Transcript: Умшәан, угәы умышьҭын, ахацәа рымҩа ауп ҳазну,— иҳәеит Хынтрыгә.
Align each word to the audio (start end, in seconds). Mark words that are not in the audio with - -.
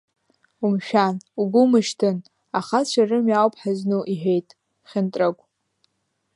Умшәан, 0.65 1.15
угәы 1.39 1.59
умышьҭын, 1.65 2.17
ахацәа 2.57 3.03
рымҩа 3.09 3.35
ауп 3.41 3.55
ҳазну,— 3.61 4.03
иҳәеит 4.13 4.47
Хынтрыгә. 4.89 5.43